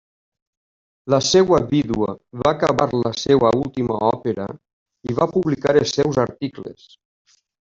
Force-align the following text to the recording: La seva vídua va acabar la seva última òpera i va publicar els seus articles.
La 1.13 1.17
seva 1.25 1.59
vídua 1.73 2.15
va 2.43 2.47
acabar 2.53 2.87
la 3.03 3.11
seva 3.25 3.51
última 3.59 4.01
òpera 4.09 4.49
i 5.13 5.19
va 5.21 5.29
publicar 5.37 5.77
els 5.83 5.95
seus 6.01 6.21
articles. 6.27 6.91